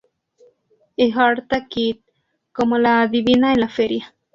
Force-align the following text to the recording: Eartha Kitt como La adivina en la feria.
Eartha 0.97 1.67
Kitt 1.67 2.01
como 2.53 2.79
La 2.79 3.03
adivina 3.03 3.53
en 3.53 3.59
la 3.59 3.69
feria. 3.69 4.15